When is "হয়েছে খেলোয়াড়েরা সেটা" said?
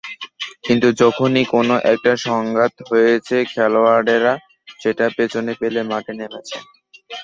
2.89-5.05